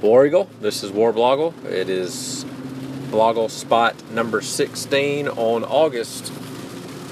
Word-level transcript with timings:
War. 0.00 0.46
This 0.60 0.82
is 0.82 0.92
War 0.92 1.12
Blogle. 1.12 1.54
It 1.64 1.88
is 1.88 2.44
Blogle 3.10 3.50
spot 3.50 3.94
number 4.10 4.42
16 4.42 5.28
on 5.28 5.64
August 5.64 6.32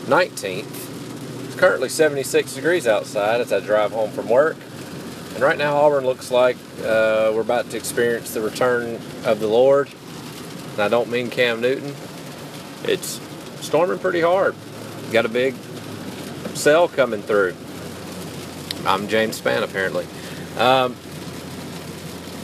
19th. 0.06 1.46
It's 1.46 1.54
currently 1.54 1.88
76 1.88 2.54
degrees 2.54 2.86
outside 2.86 3.40
as 3.40 3.52
I 3.52 3.60
drive 3.60 3.92
home 3.92 4.10
from 4.10 4.28
work. 4.28 4.56
And 5.34 5.42
right 5.42 5.56
now, 5.56 5.76
Auburn 5.76 6.04
looks 6.04 6.30
like 6.30 6.56
uh, 6.80 7.32
we're 7.34 7.40
about 7.40 7.70
to 7.70 7.76
experience 7.76 8.34
the 8.34 8.42
return 8.42 9.00
of 9.24 9.40
the 9.40 9.48
Lord. 9.48 9.90
And 10.72 10.80
I 10.80 10.88
don't 10.88 11.10
mean 11.10 11.30
Cam 11.30 11.60
Newton. 11.60 11.94
It's 12.84 13.20
storming 13.60 13.98
pretty 13.98 14.20
hard. 14.20 14.54
Got 15.10 15.24
a 15.24 15.30
big 15.30 15.54
cell 16.54 16.86
coming 16.86 17.22
through. 17.22 17.54
I'm 18.86 19.08
James 19.08 19.40
Spann, 19.40 19.62
apparently. 19.62 20.06
Um, 20.58 20.94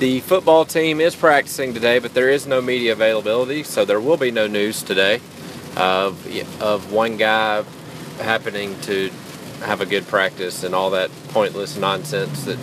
the 0.00 0.20
football 0.20 0.64
team 0.64 0.98
is 0.98 1.14
practicing 1.14 1.74
today, 1.74 1.98
but 1.98 2.14
there 2.14 2.30
is 2.30 2.46
no 2.46 2.62
media 2.62 2.92
availability, 2.92 3.62
so 3.62 3.84
there 3.84 4.00
will 4.00 4.16
be 4.16 4.30
no 4.30 4.46
news 4.46 4.82
today 4.82 5.20
of, 5.76 6.26
of 6.62 6.90
one 6.90 7.18
guy 7.18 7.62
happening 8.18 8.80
to 8.80 9.10
have 9.60 9.82
a 9.82 9.86
good 9.86 10.06
practice 10.08 10.64
and 10.64 10.74
all 10.74 10.88
that 10.90 11.10
pointless 11.28 11.76
nonsense 11.76 12.46
that 12.46 12.58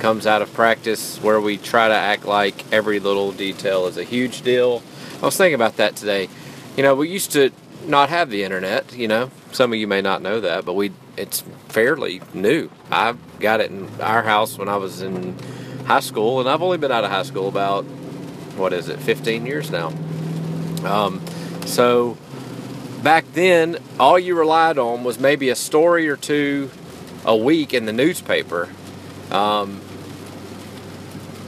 comes 0.00 0.26
out 0.26 0.42
of 0.42 0.52
practice 0.54 1.22
where 1.22 1.40
we 1.40 1.56
try 1.56 1.86
to 1.86 1.94
act 1.94 2.24
like 2.24 2.70
every 2.72 2.98
little 2.98 3.30
detail 3.30 3.86
is 3.86 3.96
a 3.96 4.02
huge 4.02 4.42
deal. 4.42 4.82
I 5.22 5.26
was 5.26 5.36
thinking 5.36 5.54
about 5.54 5.76
that 5.76 5.94
today. 5.94 6.28
You 6.76 6.82
know, 6.82 6.96
we 6.96 7.08
used 7.08 7.30
to 7.32 7.52
not 7.86 8.08
have 8.08 8.28
the 8.28 8.42
internet, 8.42 8.92
you 8.92 9.06
know. 9.06 9.30
Some 9.52 9.72
of 9.72 9.78
you 9.78 9.86
may 9.86 10.00
not 10.00 10.20
know 10.20 10.40
that, 10.40 10.64
but 10.64 10.72
we 10.72 10.90
it's 11.16 11.44
fairly 11.68 12.22
new. 12.34 12.70
I 12.90 13.14
got 13.38 13.60
it 13.60 13.70
in 13.70 13.88
our 14.00 14.22
house 14.22 14.58
when 14.58 14.68
I 14.68 14.78
was 14.78 15.00
in 15.00 15.36
high 15.92 16.00
school, 16.00 16.40
and 16.40 16.48
I've 16.48 16.62
only 16.62 16.78
been 16.78 16.90
out 16.90 17.04
of 17.04 17.10
high 17.10 17.22
school 17.22 17.48
about 17.48 17.84
what 18.56 18.72
is 18.72 18.88
it, 18.88 18.98
15 18.98 19.44
years 19.44 19.70
now. 19.70 19.88
Um, 20.84 21.20
so 21.66 22.16
back 23.02 23.30
then, 23.34 23.76
all 24.00 24.18
you 24.18 24.34
relied 24.34 24.78
on 24.78 25.04
was 25.04 25.18
maybe 25.18 25.50
a 25.50 25.54
story 25.54 26.08
or 26.08 26.16
two 26.16 26.70
a 27.26 27.36
week 27.36 27.74
in 27.74 27.84
the 27.84 27.92
newspaper. 27.92 28.70
Um, 29.30 29.82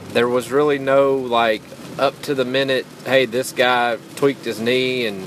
there 0.09 0.29
was 0.29 0.51
really 0.51 0.79
no 0.79 1.17
like 1.17 1.63
up 1.99 2.21
to 2.23 2.35
the 2.35 2.45
minute, 2.45 2.85
hey, 3.07 3.25
this 3.25 3.51
guy 3.51 3.97
tweaked 4.17 4.45
his 4.45 4.61
knee 4.61 5.07
and 5.07 5.23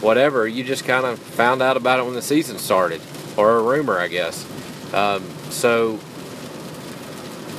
whatever. 0.00 0.48
You 0.48 0.64
just 0.64 0.86
kind 0.86 1.04
of 1.04 1.18
found 1.18 1.60
out 1.60 1.76
about 1.76 2.00
it 2.00 2.04
when 2.06 2.14
the 2.14 2.22
season 2.22 2.56
started, 2.56 3.02
or 3.36 3.58
a 3.58 3.62
rumor, 3.62 3.98
I 3.98 4.08
guess. 4.08 4.42
Um, 4.94 5.28
so 5.50 6.00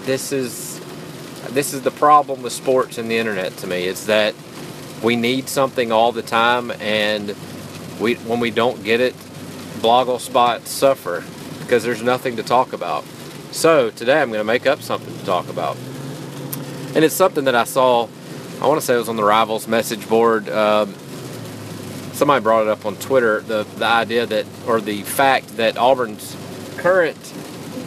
this 0.06 0.32
is 0.32 0.69
this 1.50 1.73
is 1.73 1.81
the 1.81 1.92
problem 1.92 2.42
with 2.42 2.53
sports 2.53 2.97
and 2.97 3.09
the 3.09 3.17
internet 3.17 3.55
to 3.58 3.67
me. 3.67 3.86
It's 3.86 4.05
that 4.05 4.36
we 5.03 5.16
need 5.16 5.47
something 5.50 5.92
all 5.92 6.11
the 6.11 6.22
time, 6.22 6.72
and 6.72 7.36
we 8.00 8.16
when 8.16 8.39
we 8.39 8.52
don't 8.52 8.83
get 8.83 9.00
it, 9.02 9.14
blogle 9.81 10.20
spots 10.20 10.70
suffer 10.70 11.23
because 11.61 11.83
there's 11.83 12.02
nothing 12.02 12.36
to 12.38 12.44
talk 12.44 12.73
about. 12.73 13.03
So 13.52 13.89
today 13.89 14.22
I'm 14.22 14.30
going 14.30 14.39
to 14.39 14.44
make 14.44 14.67
up 14.67 14.81
something 14.81 15.17
to 15.17 15.25
talk 15.25 15.50
about, 15.50 15.77
and 16.95 17.03
it's 17.03 17.16
something 17.16 17.45
that 17.45 17.55
I 17.55 17.64
saw. 17.64 18.08
I 18.61 18.67
want 18.67 18.80
to 18.80 18.86
say 18.86 18.95
it 18.95 18.97
was 18.97 19.09
on 19.09 19.16
the 19.16 19.23
Rivals 19.23 19.67
message 19.67 20.08
board. 20.09 20.50
Um, 20.50 20.94
somebody 22.14 22.44
brought 22.44 22.64
it 22.64 22.67
up 22.67 22.86
on 22.86 22.95
Twitter. 22.97 23.42
The 23.42 23.64
the 23.64 23.86
idea 23.86 24.25
that 24.25 24.45
or 24.67 24.81
the 24.81 25.03
fact 25.03 25.58
that 25.58 25.77
Auburn's 25.77 26.36
current 26.77 27.17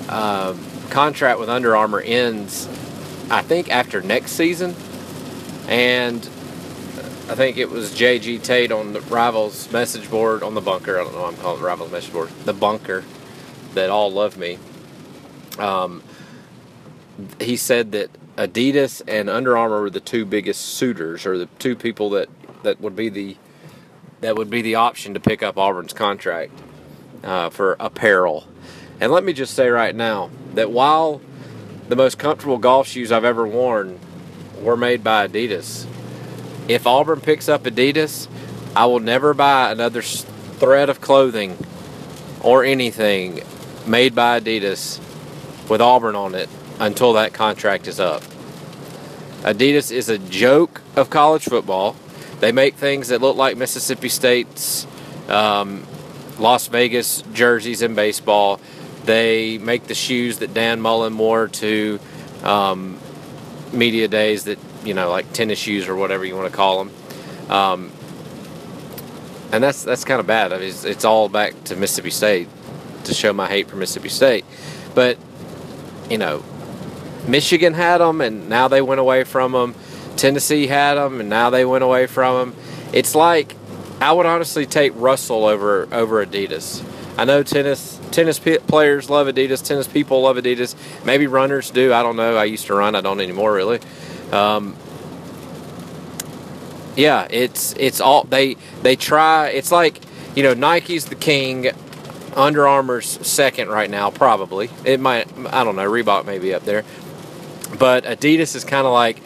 uh, 0.09 0.57
contract 0.91 1.39
with 1.39 1.49
Under 1.49 1.77
Armour 1.77 2.01
ends 2.01 2.69
I 3.31 3.43
think 3.43 3.71
after 3.71 4.01
next 4.03 4.33
season, 4.33 4.75
and 5.69 6.21
I 7.29 7.35
think 7.35 7.57
it 7.57 7.71
was 7.71 7.93
JG 7.93 8.43
Tate 8.43 8.73
on 8.73 8.93
the 8.93 9.01
Rivals 9.03 9.71
message 9.73 10.11
board 10.11 10.43
on 10.43 10.55
the 10.55 10.61
bunker. 10.61 11.01
I 11.01 11.05
don't 11.05 11.15
know. 11.15 11.25
I'm 11.25 11.37
calling 11.37 11.61
it 11.61 11.65
Rivals 11.65 11.91
message 11.91 12.13
board. 12.13 12.29
The 12.45 12.53
bunker 12.53 13.05
that 13.75 13.91
all 13.91 14.13
love 14.13 14.37
me. 14.37 14.59
Um, 15.59 16.03
he 17.41 17.57
said 17.57 17.93
that 17.93 18.11
Adidas 18.37 19.03
and 19.07 19.31
Under 19.31 19.57
Armour 19.57 19.83
were 19.83 19.91
the 19.91 20.01
two 20.01 20.25
biggest 20.25 20.63
suitors, 20.63 21.27
or 21.27 21.39
the 21.39 21.47
two 21.59 21.77
people 21.77 22.11
that 22.11 22.29
that 22.63 22.81
would 22.81 22.97
be 22.97 23.09
the 23.09 23.37
that 24.21 24.37
would 24.37 24.51
be 24.51 24.63
the 24.63 24.77
option 24.77 25.15
to 25.15 25.21
pick 25.21 25.43
up 25.43 25.59
Auburn's 25.59 25.93
contract 25.93 26.53
uh, 27.25 27.51
for 27.51 27.77
apparel. 27.79 28.47
And 29.01 29.13
let 29.13 29.25
me 29.25 29.33
just 29.33 29.55
say 29.55 29.69
right 29.69 29.95
now 29.95 30.31
that 30.55 30.71
while 30.71 31.21
the 31.93 31.97
most 31.97 32.17
comfortable 32.17 32.57
golf 32.57 32.89
shoes 32.89 33.13
I've 33.13 33.27
ever 33.27 33.47
worn 33.47 34.01
were 34.63 34.79
made 34.79 35.05
by 35.05 35.29
Adidas. 35.29 35.87
If 36.67 36.87
Auburn 36.87 37.21
picks 37.21 37.51
up 37.51 37.65
Adidas, 37.65 38.29
I 38.75 38.87
will 38.87 38.99
never 38.99 39.35
buy 39.35 39.71
another 39.71 40.01
thread 40.01 40.89
of 40.89 41.03
clothing 41.03 41.59
or 42.41 42.65
anything 42.65 43.43
made 43.87 44.15
by 44.15 44.41
Adidas 44.41 45.01
with 45.69 45.83
Auburn 45.83 46.17
on 46.17 46.35
it 46.35 46.49
until 46.81 47.13
that 47.13 47.35
contract 47.35 47.87
is 47.87 48.01
up. 48.01 48.23
Adidas 49.43 49.93
is 49.93 50.09
a 50.09 50.17
joke 50.17 50.81
of 50.97 51.11
college 51.11 51.45
football. 51.45 51.95
They 52.41 52.53
make 52.53 52.77
things 52.77 53.09
that 53.09 53.21
look 53.21 53.37
like 53.37 53.59
Mississippi 53.59 54.09
State's 54.09 54.87
um, 55.29 55.87
Las 56.39 56.69
Vegas 56.69 57.23
jerseys 57.35 57.83
in 57.83 57.95
baseball. 57.95 58.63
They 59.05 59.59
make 59.59 59.87
the 59.87 59.95
shoes 59.95 60.39
that 60.39 60.55
Dan 60.55 60.81
Mullen 60.81 61.19
wore 61.19 61.49
to 61.49 61.99
um, 62.43 62.99
media 63.73 64.09
days 64.09 64.45
that, 64.45 64.59
you 64.85 64.95
know, 64.95 65.11
like 65.11 65.33
tennis 65.33 65.59
shoes 65.59 65.89
or 65.89 65.97
whatever 65.97 66.25
you 66.25 66.37
want 66.37 66.51
to 66.51 66.57
call 66.57 66.85
them. 66.85 67.51
Um, 67.51 67.93
and 69.53 69.63
that's 69.63 69.85
that's 69.85 70.05
kind 70.05 70.21
of 70.21 70.27
bad. 70.27 70.53
I 70.53 70.59
mean, 70.59 70.69
it's, 70.69 70.85
it's, 70.85 71.05
all 71.05 71.29
back 71.29 71.65
to 71.65 71.77
Mississippi 71.77 72.11
State 72.11 72.49
to 73.05 73.13
show 73.13 73.33
my 73.33 73.49
hate 73.49 73.69
for 73.69 73.77
Mississippi 73.77 74.09
State. 74.09 74.45
But, 74.95 75.19
you 76.09 76.17
know, 76.17 76.43
Michigan 77.27 77.75
had 77.75 77.99
them 77.99 78.21
and 78.21 78.49
now 78.49 78.69
they 78.69 78.81
went 78.81 79.01
away 79.01 79.25
from 79.25 79.53
them. 79.53 79.75
Tennessee 80.17 80.67
had 80.67 80.95
them 80.95 81.21
and 81.21 81.29
now 81.29 81.51
they 81.51 81.65
went 81.65 81.85
away 81.85 82.07
from 82.07 82.53
them. 82.53 82.63
It's 82.93 83.15
like 83.15 83.57
I 84.01 84.13
would 84.13 84.27
honestly 84.27 84.67
take 84.67 84.93
Russell 84.97 85.45
over 85.45 85.89
over 85.93 86.25
Adidas. 86.25 86.85
I 87.17 87.25
know 87.25 87.43
tennis 87.43 87.92
tennis 88.13 88.39
players 88.39 89.11
love 89.11 89.27
Adidas. 89.27 89.65
Tennis 89.67 89.89
people 89.89 90.23
love 90.23 90.37
Adidas. 90.37 90.75
Maybe 91.05 91.27
runners 91.27 91.71
do. 91.71 91.93
I 91.93 92.03
don't 92.03 92.17
know. 92.17 92.37
I 92.37 92.45
used 92.45 92.67
to 92.67 92.75
run. 92.75 92.95
I 92.95 93.01
don't 93.01 93.21
anymore 93.21 93.53
really. 93.53 93.81
Um, 94.31 94.77
yeah, 96.97 97.27
it's 97.31 97.75
it's 97.79 98.01
all 98.01 98.25
they 98.25 98.57
they 98.83 98.97
try. 98.97 99.49
It's 99.49 99.73
like 99.73 100.01
you 100.35 100.43
know 100.43 100.55
Nike's 100.55 101.07
the 101.07 101.15
king. 101.15 101.71
Under 102.35 102.67
Armour's 102.67 103.27
second 103.27 103.69
right 103.69 103.91
now, 103.91 104.11
probably. 104.11 104.71
It 104.87 105.01
might. 105.01 105.29
I 105.53 105.65
don't 105.65 105.77
know. 105.77 105.87
Reebok 105.87 106.25
may 106.25 106.39
be 106.39 106.55
up 106.55 106.65
there, 106.65 106.83
but 107.79 108.05
Adidas 108.05 108.57
is 108.57 108.65
kind 108.65 108.87
of 108.87 108.93
like 108.95 109.19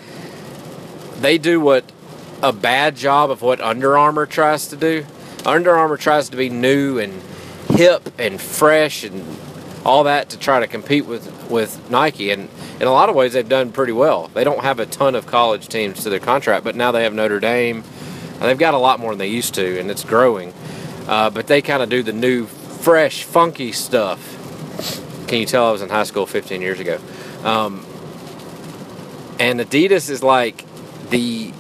they 1.21 1.39
do 1.39 1.61
what 1.61 1.85
a 2.43 2.53
bad 2.53 2.97
job 2.97 3.31
of 3.31 3.43
what 3.43 3.61
Under 3.61 3.97
Armour 3.97 4.27
tries 4.27 4.67
to 4.69 4.77
do. 4.77 5.07
Under 5.45 5.77
Armour 5.77 5.97
tries 5.97 6.29
to 6.31 6.37
be 6.37 6.49
new 6.49 6.99
and 6.99 7.23
hip 7.69 8.09
and 8.19 8.41
fresh 8.41 9.05
and 9.05 9.25
all 9.85 10.05
that 10.05 10.31
to 10.31 10.39
try 10.39 10.61
to 10.61 10.67
compete 10.67 11.07
with 11.07 11.51
with 11.51 11.91
Nike. 11.91 12.31
And 12.31 12.49
in 12.81 12.87
a 12.87 12.93
lot 12.93 13.09
of 13.09 13.15
ways, 13.15 13.33
they've 13.33 13.49
done 13.49 13.73
pretty 13.73 13.93
well. 13.93 14.29
They 14.29 14.45
don't 14.45 14.63
have 14.63 14.81
a 14.81 14.87
ton 14.87 15.15
of 15.15 15.27
college 15.27 15.69
teams 15.69 16.03
to 16.03 16.11
their 16.11 16.21
contract, 16.21 16.65
but 16.65 16.75
now 16.75 16.93
they 16.93 17.05
have 17.05 17.15
Notre 17.15 17.41
Dame. 17.41 17.85
They've 18.41 18.59
got 18.59 18.75
a 18.75 18.79
lot 18.79 19.01
more 19.01 19.13
than 19.13 19.19
they 19.19 19.29
used 19.29 19.55
to, 19.55 19.79
and 19.79 19.91
it's 19.91 20.05
growing. 20.05 20.53
Uh, 21.07 21.31
but 21.31 21.47
they 21.47 21.63
kind 21.63 21.83
of 21.83 21.89
do 21.89 22.03
the 22.03 22.13
new, 22.13 22.47
fresh, 22.47 23.23
funky 23.23 23.73
stuff. 23.73 24.35
Can 25.29 25.39
you 25.39 25.47
tell 25.47 25.67
I 25.69 25.73
was 25.73 25.83
in 25.83 25.89
high 25.89 26.05
school 26.05 26.27
15 26.27 26.61
years 26.61 26.81
ago? 26.81 27.01
Um, 27.45 27.87
and 29.39 29.61
Adidas 29.61 30.11
is 30.11 30.23
like 30.23 30.65
the 31.11 31.53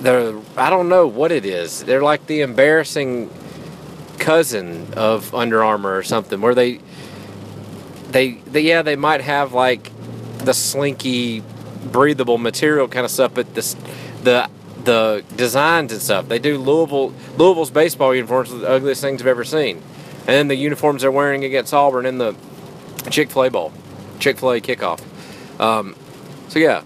the 0.00 0.40
I 0.56 0.70
don't 0.70 0.88
know 0.88 1.06
what 1.06 1.32
it 1.32 1.44
is. 1.44 1.84
They're 1.84 2.02
like 2.02 2.26
the 2.26 2.40
embarrassing 2.40 3.30
cousin 4.22 4.94
of 4.94 5.34
Under 5.34 5.62
Armour 5.62 5.96
or 5.96 6.02
something 6.02 6.40
where 6.40 6.54
they 6.54 6.80
they, 8.10 8.32
they 8.32 8.60
yeah 8.60 8.82
they 8.82 8.96
might 8.96 9.20
have 9.20 9.52
like 9.52 9.90
the 10.38 10.54
slinky 10.54 11.42
breathable 11.90 12.38
material 12.38 12.86
kind 12.86 13.04
of 13.04 13.10
stuff 13.10 13.34
but 13.34 13.54
this 13.54 13.74
the 14.22 14.48
the 14.84 15.24
designs 15.36 15.92
and 15.92 16.00
stuff. 16.00 16.28
They 16.28 16.38
do 16.38 16.58
Louisville 16.58 17.14
Louisville's 17.36 17.70
baseball 17.70 18.14
uniforms 18.14 18.52
are 18.52 18.58
the 18.58 18.68
ugliest 18.68 19.00
things 19.00 19.20
I've 19.20 19.26
ever 19.26 19.44
seen. 19.44 19.82
And 20.20 20.28
then 20.28 20.48
the 20.48 20.54
uniforms 20.54 21.02
they're 21.02 21.10
wearing 21.10 21.44
against 21.44 21.74
Auburn 21.74 22.06
in 22.06 22.18
the 22.18 22.34
Chick-fil-A 23.10 23.50
bowl 23.50 23.72
Chick-fil-A 24.20 24.60
kickoff. 24.60 25.00
Um, 25.60 25.96
so 26.48 26.58
yeah. 26.58 26.82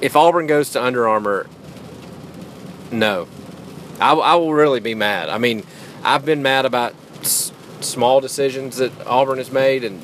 If 0.00 0.16
Auburn 0.16 0.46
goes 0.46 0.70
to 0.70 0.82
Under 0.82 1.08
Armour 1.08 1.46
no. 2.90 3.28
I, 4.00 4.12
I 4.12 4.34
will 4.34 4.52
really 4.52 4.80
be 4.80 4.94
mad. 4.94 5.28
I 5.28 5.38
mean 5.38 5.64
I've 6.04 6.24
been 6.24 6.42
mad 6.42 6.66
about 6.66 6.94
s- 7.20 7.52
small 7.80 8.20
decisions 8.20 8.76
that 8.76 8.92
Auburn 9.06 9.38
has 9.38 9.50
made, 9.50 9.84
and 9.84 10.00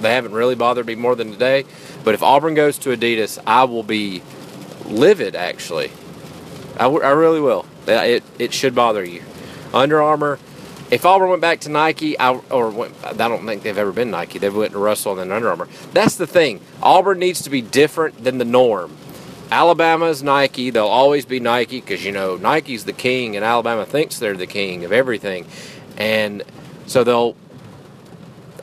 they 0.00 0.14
haven't 0.14 0.32
really 0.32 0.54
bothered 0.54 0.86
me 0.86 0.94
more 0.94 1.14
than 1.16 1.32
today. 1.32 1.64
But 2.04 2.14
if 2.14 2.22
Auburn 2.22 2.54
goes 2.54 2.78
to 2.78 2.90
Adidas, 2.96 3.38
I 3.46 3.64
will 3.64 3.82
be 3.82 4.22
livid. 4.86 5.34
Actually, 5.36 5.90
I, 6.74 6.84
w- 6.84 7.02
I 7.02 7.10
really 7.10 7.40
will. 7.40 7.66
It 7.86 8.22
it 8.38 8.52
should 8.52 8.74
bother 8.74 9.04
you. 9.04 9.22
Under 9.72 10.00
Armour. 10.02 10.38
If 10.90 11.06
Auburn 11.06 11.28
went 11.30 11.40
back 11.40 11.60
to 11.60 11.68
Nike, 11.68 12.18
I, 12.18 12.32
or 12.50 12.68
went, 12.70 12.94
I 13.04 13.12
don't 13.12 13.46
think 13.46 13.62
they've 13.62 13.78
ever 13.78 13.92
been 13.92 14.10
Nike. 14.10 14.40
They've 14.40 14.54
went 14.54 14.72
to 14.72 14.78
Russell 14.80 15.12
and 15.12 15.20
then 15.20 15.30
Under 15.36 15.48
Armour. 15.48 15.68
That's 15.92 16.16
the 16.16 16.26
thing. 16.26 16.60
Auburn 16.82 17.20
needs 17.20 17.42
to 17.42 17.50
be 17.50 17.62
different 17.62 18.24
than 18.24 18.38
the 18.38 18.44
norm. 18.44 18.96
Alabama's 19.50 20.22
Nike. 20.22 20.70
They'll 20.70 20.86
always 20.86 21.24
be 21.24 21.40
Nike 21.40 21.80
because, 21.80 22.04
you 22.04 22.12
know, 22.12 22.36
Nike's 22.36 22.84
the 22.84 22.92
king 22.92 23.36
and 23.36 23.44
Alabama 23.44 23.84
thinks 23.84 24.18
they're 24.18 24.36
the 24.36 24.46
king 24.46 24.84
of 24.84 24.92
everything. 24.92 25.46
And 25.96 26.42
so 26.86 27.04
they'll, 27.04 27.36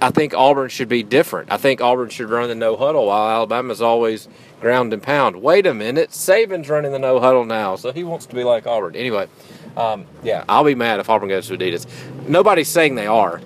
I 0.01 0.11
think 0.11 0.33
Auburn 0.33 0.69
should 0.69 0.89
be 0.89 1.03
different. 1.03 1.51
I 1.51 1.57
think 1.57 1.81
Auburn 1.81 2.09
should 2.09 2.29
run 2.29 2.47
the 2.47 2.55
no 2.55 2.77
huddle 2.77 3.07
while 3.07 3.29
Alabama's 3.29 3.81
always 3.81 4.27
ground 4.61 4.93
and 4.93 5.03
pound. 5.03 5.41
Wait 5.41 5.65
a 5.65 5.73
minute. 5.73 6.11
Saban's 6.11 6.69
running 6.69 6.91
the 6.91 6.99
no 6.99 7.19
huddle 7.19 7.45
now, 7.45 7.75
so 7.75 7.91
he 7.91 8.03
wants 8.03 8.25
to 8.27 8.35
be 8.35 8.43
like 8.43 8.65
Auburn. 8.65 8.95
Anyway, 8.95 9.27
um, 9.75 10.05
yeah, 10.23 10.43
I'll 10.47 10.63
be 10.63 10.75
mad 10.75 10.99
if 10.99 11.09
Auburn 11.09 11.29
goes 11.29 11.47
to 11.47 11.57
Adidas. 11.57 11.85
Nobody's 12.27 12.69
saying 12.69 12.95
they 12.95 13.07
are. 13.07 13.41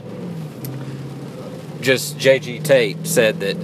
Just 1.81 2.17
JG 2.17 2.63
Tate 2.63 3.05
said 3.07 3.39
that 3.39 3.57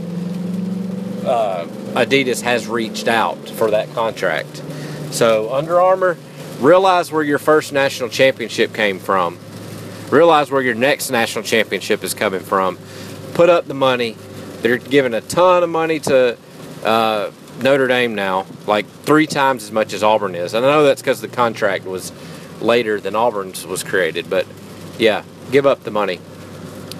uh, 1.27 1.65
Adidas 1.93 2.41
has 2.41 2.67
reached 2.67 3.07
out 3.07 3.49
for 3.49 3.71
that 3.71 3.93
contract. 3.93 4.63
So, 5.11 5.53
Under 5.53 5.79
Armour, 5.79 6.17
realize 6.59 7.11
where 7.11 7.23
your 7.23 7.39
first 7.39 7.73
national 7.73 8.09
championship 8.09 8.73
came 8.73 8.99
from. 8.99 9.37
Realize 10.09 10.49
where 10.49 10.61
your 10.61 10.75
next 10.75 11.09
national 11.09 11.43
championship 11.43 12.03
is 12.03 12.13
coming 12.13 12.39
from. 12.39 12.77
Put 13.33 13.49
up 13.49 13.65
the 13.65 13.73
money. 13.73 14.15
They're 14.61 14.77
giving 14.77 15.13
a 15.13 15.21
ton 15.21 15.63
of 15.63 15.69
money 15.69 15.99
to 16.01 16.37
uh, 16.83 17.31
Notre 17.61 17.87
Dame 17.87 18.15
now, 18.15 18.45
like 18.65 18.87
three 18.87 19.27
times 19.27 19.63
as 19.63 19.71
much 19.71 19.93
as 19.93 20.03
Auburn 20.03 20.35
is. 20.35 20.53
And 20.53 20.65
I 20.65 20.69
know 20.69 20.83
that's 20.83 21.01
because 21.01 21.21
the 21.21 21.27
contract 21.27 21.85
was 21.85 22.11
later 22.61 22.99
than 22.99 23.15
Auburn's 23.15 23.65
was 23.65 23.83
created, 23.83 24.29
but 24.29 24.47
yeah, 24.97 25.23
give 25.51 25.65
up 25.65 25.83
the 25.83 25.91
money. 25.91 26.19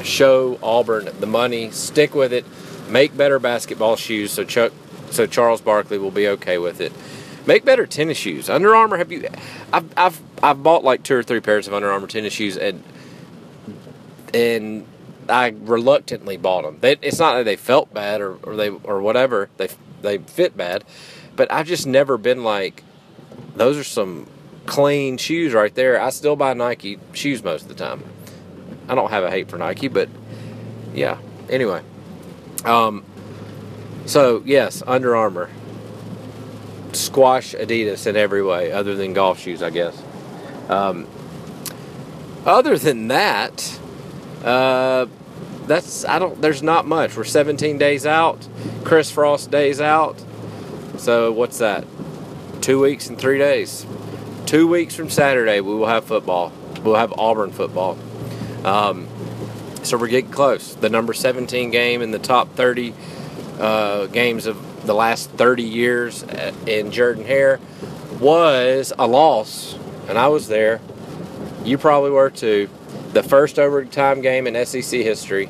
Show 0.04 0.60
Auburn 0.62 1.10
the 1.20 1.26
money. 1.26 1.72
Stick 1.72 2.14
with 2.14 2.34
it 2.34 2.46
Make 2.90 3.18
better 3.18 3.40
basketball 3.40 3.96
shoes 3.96 4.32
so 4.32 4.44
Chuck, 4.44 4.72
so 5.10 5.28
Charles 5.28 5.62
Barkley 5.62 5.98
will 5.98 6.12
be 6.12 6.28
okay 6.30 6.58
with 6.58 6.80
it. 6.80 6.94
Make 7.46 7.66
better 7.66 7.86
tennis 7.86 8.18
shoes. 8.18 8.50
Under 8.50 8.76
Armour, 8.76 8.98
have 8.98 9.12
you? 9.12 9.28
I've 9.74 9.86
I've 9.98 10.22
I've 10.42 10.64
bought 10.64 10.84
like 10.84 11.04
two 11.04 11.16
or 11.16 11.24
three 11.24 11.40
pairs 11.40 11.68
of 11.68 11.74
Under 11.74 11.92
Armour 11.92 12.08
tennis 12.08 12.34
shoes 12.34 12.58
and 12.58 12.84
and 14.34 14.86
I 15.30 15.54
reluctantly 15.62 16.38
bought 16.38 16.64
them. 16.64 16.78
They, 16.80 16.98
it's 17.02 17.20
not 17.20 17.36
that 17.36 17.44
they 17.44 17.56
felt 17.56 17.94
bad 17.94 18.22
or, 18.22 18.36
or 18.44 18.56
they 18.56 18.70
or 18.70 19.02
whatever. 19.02 19.50
They 19.58 19.70
they 20.02 20.18
fit 20.20 20.56
bad, 20.56 20.84
but 21.36 21.52
I've 21.52 21.68
just 21.68 21.88
never 21.88 22.18
been 22.18 22.44
like 22.44 22.84
those 23.56 23.78
are 23.78 23.84
some 23.84 24.30
clean 24.66 25.18
shoes 25.18 25.54
right 25.54 25.74
there. 25.74 26.02
I 26.02 26.10
still 26.10 26.36
buy 26.36 26.54
Nike 26.54 27.00
shoes 27.14 27.44
most 27.44 27.64
of 27.64 27.68
the 27.70 27.76
time. 27.76 28.04
I 28.88 28.96
don't 28.96 29.10
have 29.10 29.24
a 29.24 29.32
hate 29.32 29.50
for 29.50 29.58
Nike, 29.58 29.88
but 29.90 30.10
yeah. 30.94 31.18
Anyway. 31.50 31.82
Um, 32.68 33.04
so 34.06 34.44
yes, 34.46 34.84
Under 34.86 35.16
Armour 35.16 35.50
squash 36.94 37.54
Adidas 37.54 38.08
in 38.08 38.16
every 38.16 38.44
way, 38.44 38.72
other 38.72 38.96
than 38.96 39.14
golf 39.14 39.40
shoes, 39.40 39.62
I 39.62 39.70
guess. 39.70 40.02
Um, 40.70 41.08
other 42.46 42.78
than 42.78 43.08
that, 43.10 43.80
uh, 44.44 45.06
that's 45.66 46.06
I 46.06 46.20
don't. 46.20 46.42
There's 46.42 46.64
not 46.64 46.86
much. 46.86 47.16
We're 47.16 47.24
17 47.24 47.78
days 47.78 48.06
out. 48.06 48.48
Chris 48.84 49.12
Frost 49.12 49.52
days 49.52 49.82
out. 49.82 50.22
So 50.98 51.32
what's 51.32 51.60
that? 51.60 51.86
Two 52.62 52.82
weeks 52.82 53.08
and 53.08 53.18
three 53.18 53.38
days. 53.38 53.86
Two 54.46 54.68
weeks 54.68 54.96
from 54.96 55.10
Saturday, 55.10 55.60
we 55.60 55.76
will 55.76 55.88
have 55.88 56.06
football. 56.06 56.54
We'll 56.82 56.96
have 56.96 57.14
Auburn 57.18 57.52
football. 57.52 57.98
Um, 58.64 59.07
so 59.88 59.98
we're 59.98 60.08
getting 60.08 60.32
close. 60.32 60.76
The 60.76 60.90
number 60.90 61.14
17 61.14 61.72
game 61.72 62.02
in 62.02 62.12
the 62.12 62.20
top 62.20 62.50
30 62.56 62.94
uh, 63.58 64.08
games 64.08 64.46
of 64.46 64.86
the 64.86 64.94
last 64.94 65.30
30 65.32 65.64
years 65.64 66.24
in 66.66 66.92
Jordan 66.92 67.24
Hare 67.26 67.62
was 68.20 68.92
a 69.00 69.08
loss, 69.08 69.78
and 70.10 70.18
I 70.18 70.28
was 70.28 70.50
there. 70.50 70.82
You 71.64 71.78
probably 71.78 72.12
were 72.12 72.30
too. 72.30 72.70
The 73.14 73.24
first 73.24 73.58
overtime 73.58 74.20
game 74.22 74.46
in 74.46 74.66
SEC 74.66 75.00
history. 75.02 75.48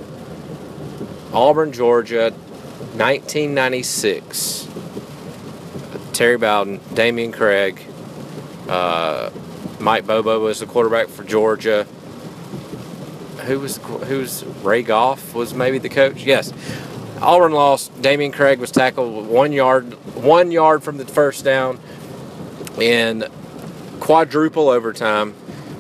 Auburn, 1.34 1.72
Georgia, 1.72 2.30
1996. 2.32 4.68
Terry 6.14 6.38
Bowden, 6.38 6.80
Dameyune 6.80 7.34
Craig, 7.34 7.80
uh, 8.68 9.30
Mike 9.80 10.08
Bobo 10.08 10.40
was 10.40 10.60
the 10.60 10.66
quarterback 10.66 11.10
for 11.10 11.24
Georgia 11.24 11.86
who 13.48 13.60
was 13.60 13.78
who's 13.78 14.44
Ray 14.62 14.84
Goff 14.84 15.34
was 15.34 15.54
maybe 15.54 15.78
the 15.80 15.90
coach. 15.90 16.24
Yes, 16.24 16.54
Auburn 17.22 17.54
lost. 17.54 17.94
Dameyune 18.02 18.34
Craig 18.34 18.60
was 18.60 18.72
tackled 18.72 19.28
one 19.28 19.52
yard 19.52 19.94
one 20.16 20.52
yard 20.52 20.84
from 20.84 20.98
the 20.98 21.06
first 21.06 21.44
down 21.44 21.80
in 22.80 23.26
quadruple 24.00 24.70
overtime, 24.70 25.34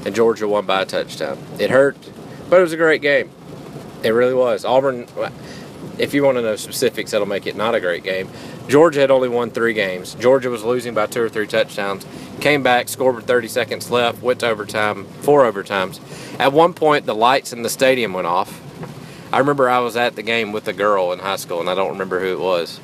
and 0.06 0.16
Georgia 0.16 0.48
won 0.48 0.66
by 0.66 0.81
a 0.81 0.86
touchdown. 0.86 1.38
It 1.60 1.69
hurt, 1.69 1.98
but 2.50 2.60
it 2.60 2.64
was 2.64 2.74
a 2.74 2.78
great 2.78 3.02
game. 3.02 3.30
It 4.04 4.10
really 4.10 4.34
was. 4.34 4.66
Auburn. 4.66 5.08
If 5.98 6.14
you 6.14 6.24
want 6.24 6.38
to 6.38 6.44
know 6.44 6.56
specifics, 6.56 7.12
that'll 7.12 7.28
make 7.28 7.48
it 7.48 7.56
not 7.56 7.74
a 7.74 7.80
great 7.80 8.04
game. 8.04 8.30
Georgia 8.68 9.00
had 9.00 9.12
only 9.12 9.30
won 9.30 9.50
three 9.50 9.74
games. 9.74 10.14
Georgia 10.16 10.50
was 10.50 10.64
losing 10.64 10.94
by 10.94 11.06
two 11.06 11.22
or 11.22 11.30
three 11.30 11.48
touchdowns. 11.48 12.06
Came 12.42 12.64
back, 12.64 12.90
scored 12.90 13.16
with 13.16 13.25
30 13.25 13.48
seconds 13.48 13.90
left, 13.90 14.22
went 14.22 14.42
to 14.42 14.48
overtime, 14.48 15.06
four 15.22 15.50
overtimes. 15.50 16.00
At 16.40 16.52
one 16.52 16.74
point, 16.74 17.06
the 17.06 17.16
lights 17.16 17.54
in 17.54 17.62
the 17.62 17.69
stadium 17.69 18.14
went 18.14 18.28
off. 18.28 18.62
I 19.31 19.40
remember 19.40 19.69
I 19.69 19.80
was 19.80 19.96
at 19.96 20.16
the 20.16 20.24
game 20.24 20.52
with 20.52 20.68
a 20.68 20.74
girl 20.74 21.12
in 21.12 21.19
high 21.19 21.36
school, 21.38 21.60
and 21.60 21.69
I 21.69 21.75
don't 21.75 21.92
remember 21.92 22.19
who 22.19 22.34
it 22.34 22.40
was. 22.40 22.80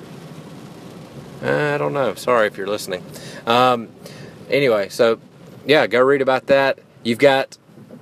I 1.41 1.77
don't 1.77 1.93
know. 1.93 2.15
Sorry 2.15 2.47
if 2.47 2.57
you're 2.57 2.67
listening. 2.67 3.03
Um, 3.45 3.89
anyway, 4.49 4.89
so 4.89 5.19
yeah, 5.65 5.87
go 5.87 6.01
read 6.01 6.21
about 6.21 6.47
that. 6.47 6.79
You've 7.03 7.19
got 7.19 7.57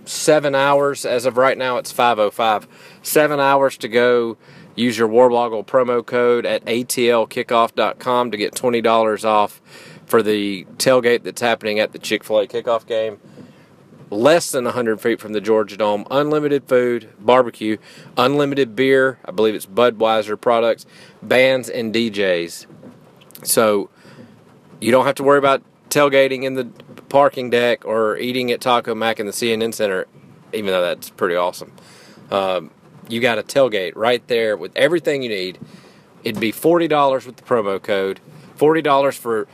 seven 0.06 0.54
hours 0.54 1.06
as 1.06 1.25
of 1.25 1.38
right 1.38 1.57
now. 1.57 1.78
It's 1.78 1.92
5:05. 1.92 2.68
Seven 3.01 3.39
hours 3.39 3.78
to 3.78 3.88
go 3.88 4.38
Use 4.75 4.97
your 4.97 5.07
Warblogle 5.07 5.65
promo 5.65 6.06
code 6.06 6.45
at 6.45 6.63
atlkickoff.com 6.65 8.31
to 8.31 8.38
get 8.38 8.53
$20 8.53 9.25
off 9.25 9.62
for 10.06 10.21
the 10.21 10.66
tailgate 10.78 11.23
that's 11.23 11.42
happening 11.42 11.80
at 11.80 11.92
the 11.92 11.99
Chick 11.99 12.23
fil 12.23 12.40
A 12.40 12.47
kickoff 12.47 12.85
game. 12.85 13.19
Less 14.09 14.51
than 14.51 14.66
100 14.66 14.99
feet 14.99 15.21
from 15.21 15.31
the 15.31 15.40
Georgia 15.40 15.78
Dome. 15.78 16.06
Unlimited 16.11 16.68
food, 16.68 17.09
barbecue, 17.19 17.78
unlimited 18.18 18.75
beer. 18.75 19.19
I 19.23 19.31
believe 19.31 19.56
it's 19.56 19.66
Budweiser 19.66 20.40
products, 20.40 20.85
bands, 21.21 21.69
and 21.69 21.94
DJs. 21.94 22.66
So 23.44 23.90
you 24.81 24.92
don't 24.92 25.06
have 25.06 25.16
to 25.16 25.23
worry 25.23 25.37
about 25.37 25.63
tailgating 25.90 26.44
in 26.44 26.56
the 26.56 26.66
parking 27.07 27.49
deck 27.49 27.85
or 27.85 28.18
eating 28.18 28.51
at 28.51 28.59
Taco 28.59 28.95
Mac 28.95 29.19
in 29.19 29.25
the 29.25 29.31
CNN 29.31 29.73
Center, 29.73 30.07
even 30.51 30.71
though 30.71 30.81
that's 30.81 31.09
pretty 31.09 31.35
awesome. 31.35 31.71
Um, 32.31 32.71
you 33.11 33.19
got 33.19 33.37
a 33.37 33.44
tailgate 33.44 33.94
right 33.95 34.25
there 34.27 34.56
with 34.56 34.71
everything 34.75 35.21
you 35.21 35.30
need. 35.30 35.59
It'd 36.23 36.39
be 36.39 36.51
$40 36.51 37.25
with 37.25 37.35
the 37.35 37.44
promo 37.44 37.81
code, 37.81 38.19
$40 38.57 39.18
for 39.18 39.47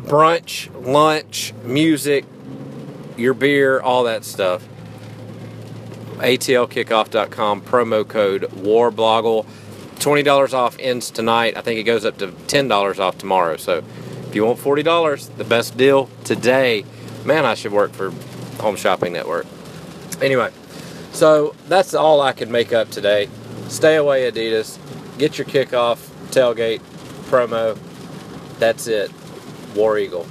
brunch, 0.00 0.70
lunch, 0.86 1.52
music, 1.64 2.24
your 3.16 3.34
beer, 3.34 3.80
all 3.80 4.04
that 4.04 4.24
stuff. 4.24 4.66
ATLkickoff.com, 6.18 7.62
promo 7.62 8.06
code 8.06 8.42
WARBLOGGLE. 8.42 9.46
$20 9.96 10.54
off 10.54 10.76
ends 10.80 11.10
tonight. 11.10 11.56
I 11.56 11.60
think 11.60 11.78
it 11.78 11.84
goes 11.84 12.04
up 12.04 12.18
to 12.18 12.28
$10 12.28 12.98
off 12.98 13.18
tomorrow. 13.18 13.56
So 13.56 13.84
if 14.28 14.34
you 14.34 14.44
want 14.44 14.58
$40, 14.58 15.36
the 15.36 15.44
best 15.44 15.76
deal 15.76 16.08
today. 16.24 16.84
Man, 17.24 17.44
I 17.44 17.54
should 17.54 17.72
work 17.72 17.92
for 17.92 18.10
Home 18.60 18.76
Shopping 18.76 19.12
Network. 19.12 19.46
Anyway. 20.20 20.50
So 21.12 21.54
that's 21.68 21.94
all 21.94 22.20
I 22.20 22.32
could 22.32 22.48
make 22.48 22.72
up 22.72 22.90
today. 22.90 23.28
Stay 23.68 23.96
away, 23.96 24.30
Adidas. 24.30 24.78
Get 25.18 25.38
your 25.38 25.46
kickoff 25.46 25.98
tailgate 26.30 26.80
promo. 27.28 27.78
That's 28.58 28.86
it. 28.86 29.10
War 29.74 29.98
Eagle. 29.98 30.26